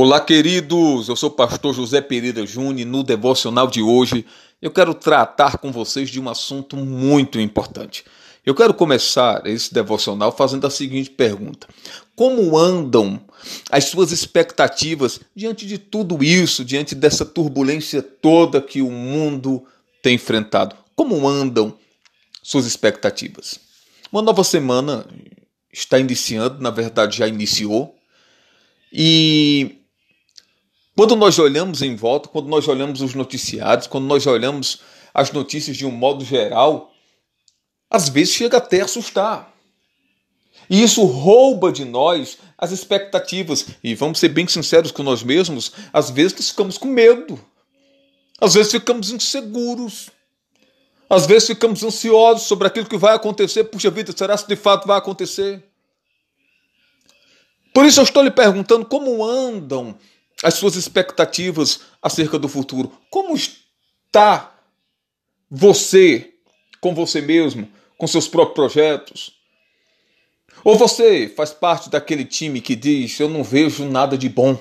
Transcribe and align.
Olá, 0.00 0.20
queridos. 0.20 1.08
Eu 1.08 1.16
sou 1.16 1.28
o 1.28 1.32
pastor 1.32 1.74
José 1.74 2.00
Pereira 2.00 2.46
Júnior. 2.46 2.86
No 2.86 3.02
devocional 3.02 3.66
de 3.66 3.82
hoje, 3.82 4.24
eu 4.62 4.70
quero 4.70 4.94
tratar 4.94 5.58
com 5.58 5.72
vocês 5.72 6.08
de 6.08 6.20
um 6.20 6.28
assunto 6.28 6.76
muito 6.76 7.40
importante. 7.40 8.04
Eu 8.46 8.54
quero 8.54 8.72
começar 8.72 9.44
esse 9.44 9.74
devocional 9.74 10.30
fazendo 10.30 10.68
a 10.68 10.70
seguinte 10.70 11.10
pergunta: 11.10 11.66
Como 12.14 12.56
andam 12.56 13.20
as 13.72 13.86
suas 13.86 14.12
expectativas 14.12 15.18
diante 15.34 15.66
de 15.66 15.78
tudo 15.78 16.22
isso, 16.22 16.64
diante 16.64 16.94
dessa 16.94 17.26
turbulência 17.26 18.00
toda 18.00 18.62
que 18.62 18.80
o 18.80 18.92
mundo 18.92 19.64
tem 20.00 20.14
enfrentado? 20.14 20.76
Como 20.94 21.26
andam 21.26 21.76
suas 22.40 22.66
expectativas? 22.66 23.58
Uma 24.12 24.22
nova 24.22 24.44
semana 24.44 25.04
está 25.72 25.98
iniciando, 25.98 26.62
na 26.62 26.70
verdade 26.70 27.16
já 27.16 27.26
iniciou. 27.26 27.98
E 28.92 29.47
quando 30.98 31.14
nós 31.14 31.38
olhamos 31.38 31.80
em 31.80 31.94
volta, 31.94 32.28
quando 32.28 32.48
nós 32.48 32.66
olhamos 32.66 33.00
os 33.00 33.14
noticiários, 33.14 33.86
quando 33.86 34.06
nós 34.06 34.26
olhamos 34.26 34.80
as 35.14 35.30
notícias 35.30 35.76
de 35.76 35.86
um 35.86 35.92
modo 35.92 36.24
geral, 36.24 36.92
às 37.88 38.08
vezes 38.08 38.34
chega 38.34 38.56
até 38.56 38.80
a 38.80 38.84
assustar. 38.84 39.54
E 40.68 40.82
isso 40.82 41.04
rouba 41.04 41.70
de 41.70 41.84
nós 41.84 42.38
as 42.58 42.72
expectativas. 42.72 43.64
E 43.80 43.94
vamos 43.94 44.18
ser 44.18 44.30
bem 44.30 44.48
sinceros 44.48 44.90
com 44.90 45.04
nós 45.04 45.22
mesmos, 45.22 45.70
às 45.92 46.10
vezes 46.10 46.32
nós 46.32 46.50
ficamos 46.50 46.76
com 46.76 46.88
medo. 46.88 47.40
Às 48.40 48.54
vezes 48.54 48.72
ficamos 48.72 49.12
inseguros. 49.12 50.10
Às 51.08 51.26
vezes 51.26 51.46
ficamos 51.46 51.84
ansiosos 51.84 52.48
sobre 52.48 52.66
aquilo 52.66 52.86
que 52.86 52.98
vai 52.98 53.14
acontecer. 53.14 53.62
Puxa 53.62 53.88
vida, 53.88 54.12
será 54.16 54.36
que 54.36 54.48
de 54.48 54.56
fato 54.56 54.88
vai 54.88 54.98
acontecer? 54.98 55.62
Por 57.72 57.86
isso 57.86 58.00
eu 58.00 58.04
estou 58.04 58.20
lhe 58.20 58.32
perguntando 58.32 58.84
como 58.84 59.24
andam 59.24 59.96
as 60.42 60.54
suas 60.54 60.76
expectativas 60.76 61.80
acerca 62.02 62.38
do 62.38 62.48
futuro. 62.48 62.92
Como 63.10 63.34
está 63.34 64.54
você 65.50 66.34
com 66.80 66.94
você 66.94 67.20
mesmo, 67.20 67.68
com 67.96 68.06
seus 68.06 68.28
próprios 68.28 68.54
projetos? 68.54 69.32
Ou 70.64 70.76
você 70.76 71.28
faz 71.28 71.52
parte 71.52 71.88
daquele 71.88 72.24
time 72.24 72.60
que 72.60 72.76
diz: 72.76 73.18
Eu 73.18 73.28
não 73.28 73.42
vejo 73.42 73.84
nada 73.84 74.16
de 74.16 74.28
bom? 74.28 74.58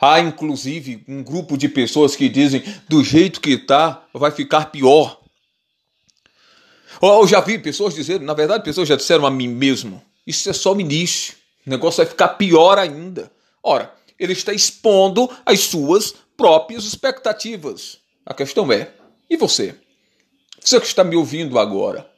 Há 0.00 0.20
inclusive 0.20 1.04
um 1.06 1.22
grupo 1.22 1.56
de 1.56 1.68
pessoas 1.68 2.16
que 2.16 2.28
dizem: 2.28 2.62
Do 2.88 3.02
jeito 3.04 3.40
que 3.40 3.50
está, 3.52 4.06
vai 4.12 4.30
ficar 4.30 4.66
pior. 4.66 5.20
Ou 7.00 7.22
eu 7.22 7.26
já 7.26 7.40
vi 7.40 7.58
pessoas 7.58 7.94
dizendo, 7.94 8.24
na 8.24 8.34
verdade, 8.34 8.64
pessoas 8.64 8.88
já 8.88 8.96
disseram 8.96 9.26
a 9.26 9.30
mim 9.30 9.48
mesmo: 9.48 10.02
Isso 10.26 10.48
é 10.50 10.52
só 10.52 10.74
o 10.74 10.80
início, 10.80 11.34
o 11.66 11.70
negócio 11.70 11.98
vai 11.98 12.06
ficar 12.06 12.28
pior 12.30 12.78
ainda. 12.78 13.30
Ora, 13.62 13.94
ele 14.22 14.32
está 14.32 14.52
expondo 14.52 15.28
as 15.44 15.60
suas 15.60 16.14
próprias 16.36 16.84
expectativas. 16.84 17.98
A 18.24 18.32
questão 18.32 18.70
é: 18.72 18.92
e 19.28 19.36
você? 19.36 19.74
Você 20.60 20.78
que 20.78 20.86
está 20.86 21.02
me 21.02 21.16
ouvindo 21.16 21.58
agora, 21.58 22.08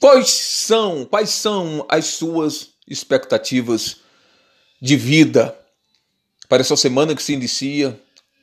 quais 0.00 0.30
são, 0.30 1.04
quais 1.04 1.30
são 1.30 1.86
as 1.88 2.06
suas 2.06 2.70
expectativas 2.86 3.98
de 4.82 4.96
vida 4.96 5.56
para 6.48 6.60
essa 6.60 6.76
semana 6.76 7.14
que 7.14 7.22
se 7.22 7.32
inicia, 7.32 7.98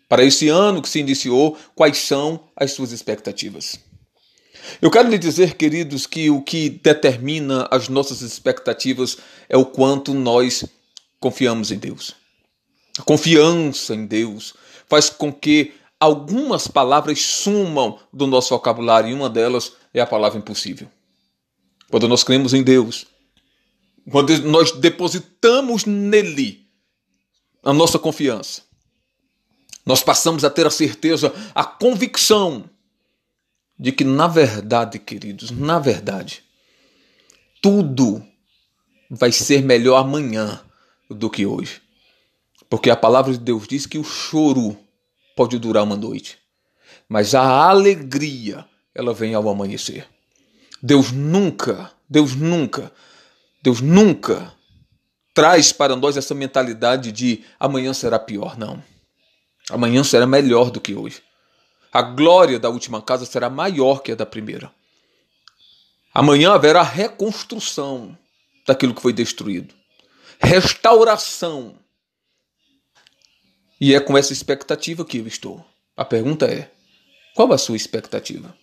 para 0.08 0.24
esse 0.24 0.48
ano 0.48 0.82
que 0.82 0.90
se 0.90 1.00
iniciou, 1.00 1.58
quais 1.76 1.98
são 1.98 2.50
as 2.56 2.72
suas 2.72 2.92
expectativas? 2.92 3.80
Eu 4.82 4.90
quero 4.90 5.10
lhe 5.10 5.18
dizer, 5.18 5.56
queridos, 5.56 6.06
que 6.06 6.30
o 6.30 6.42
que 6.42 6.70
determina 6.70 7.68
as 7.72 7.90
nossas 7.90 8.22
expectativas 8.22 9.18
é 9.50 9.58
o 9.58 9.66
quanto 9.66 10.14
nós 10.14 10.66
confiamos 11.20 11.72
em 11.72 11.78
Deus. 11.78 12.21
A 13.00 13.04
confiança 13.04 13.96
em 13.96 14.06
Deus 14.06 14.54
faz 14.88 15.10
com 15.10 15.32
que 15.32 15.74
algumas 16.00 16.68
palavras 16.68 17.22
sumam 17.22 18.00
do 18.12 18.28
nosso 18.28 18.50
vocabulário 18.50 19.10
e 19.10 19.14
uma 19.14 19.30
delas 19.30 19.74
é 19.94 20.02
a 20.02 20.08
palavra 20.08 20.40
impossível. 20.40 20.90
Quando 21.90 22.08
nós 22.08 22.24
cremos 22.24 22.54
em 22.54 22.64
Deus, 22.64 23.06
quando 24.10 24.38
nós 24.44 24.72
depositamos 24.72 25.86
nele 25.86 26.66
a 27.64 27.72
nossa 27.72 28.00
confiança, 28.00 28.64
nós 29.86 30.04
passamos 30.04 30.44
a 30.44 30.50
ter 30.50 30.66
a 30.66 30.72
certeza, 30.72 31.34
a 31.54 31.64
convicção 31.64 32.70
de 33.78 33.92
que, 33.92 34.04
na 34.04 34.28
verdade, 34.28 35.00
queridos, 35.00 35.52
na 35.52 35.80
verdade, 35.80 36.44
tudo 37.62 38.24
vai 39.10 39.32
ser 39.32 39.62
melhor 39.64 39.98
amanhã 39.98 40.62
do 41.10 41.30
que 41.30 41.46
hoje. 41.46 41.82
Porque 42.72 42.90
a 42.90 42.96
palavra 42.96 43.34
de 43.34 43.38
Deus 43.38 43.68
diz 43.68 43.86
que 43.86 43.98
o 43.98 44.04
choro 44.04 44.80
pode 45.36 45.60
durar 45.60 45.84
uma 45.84 45.98
noite, 45.98 46.38
mas 47.10 47.36
a 47.36 47.70
alegria, 47.70 48.66
ela 48.96 49.14
vem 49.14 49.34
ao 49.34 49.50
amanhecer. 49.50 50.08
Deus 50.82 51.12
nunca, 51.12 51.92
Deus 52.10 52.34
nunca, 52.34 52.90
Deus 53.62 53.82
nunca 53.82 54.54
traz 55.34 55.74
para 55.74 55.98
nós 55.98 56.16
essa 56.16 56.34
mentalidade 56.34 57.12
de 57.12 57.44
amanhã 57.60 57.94
será 57.94 58.18
pior, 58.18 58.58
não. 58.58 58.82
Amanhã 59.70 60.02
será 60.02 60.26
melhor 60.26 60.72
do 60.72 60.80
que 60.80 60.96
hoje. 60.96 61.22
A 61.92 62.02
glória 62.02 62.58
da 62.58 62.70
última 62.70 63.02
casa 63.02 63.26
será 63.26 63.50
maior 63.50 64.02
que 64.02 64.14
a 64.14 64.16
da 64.16 64.26
primeira. 64.26 64.72
Amanhã 66.14 66.54
haverá 66.54 66.84
reconstrução 66.84 68.18
daquilo 68.66 68.96
que 68.96 69.02
foi 69.02 69.12
destruído, 69.12 69.76
restauração 70.40 71.81
e 73.82 73.96
é 73.96 74.00
com 74.00 74.16
essa 74.16 74.32
expectativa 74.32 75.04
que 75.04 75.18
eu 75.18 75.26
estou. 75.26 75.66
A 75.98 76.06
pergunta 76.06 76.46
é: 76.46 76.72
qual 77.36 77.52
a 77.52 77.58
sua 77.58 77.76
expectativa? 77.76 78.56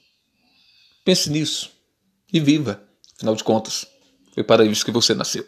Pense 1.04 1.28
nisso 1.28 1.72
e 2.32 2.38
viva. 2.38 2.80
Afinal 3.16 3.34
de 3.34 3.42
contas, 3.42 3.84
foi 4.32 4.44
para 4.44 4.64
isso 4.64 4.84
que 4.84 4.92
você 4.92 5.14
nasceu. 5.14 5.44